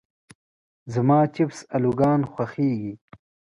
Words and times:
زما 0.93 1.19
چپس 1.35 1.59
الوګان 1.75 2.21
خوښيږي. 2.31 2.93